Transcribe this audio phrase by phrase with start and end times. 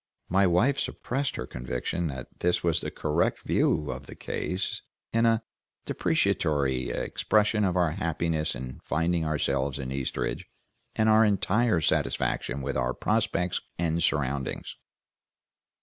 [0.29, 4.81] My wife suppressed her conviction that this was the correct view of the case,
[5.13, 5.43] in a
[5.85, 10.47] deprecatory expression of our happiness in finding ourselves in Eastridge,
[10.95, 14.75] and our entire satisfaction with our prospects and surroundings.